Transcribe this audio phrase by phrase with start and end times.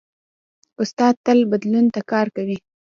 [0.81, 2.57] استاد تل بدلون ته کار کوي.